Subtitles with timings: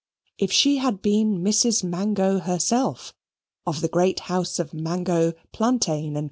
[0.39, 1.83] If she had been Mrs.
[1.83, 3.13] Mango herself,
[3.67, 6.19] of the great house of Mango, Plantain, and Co.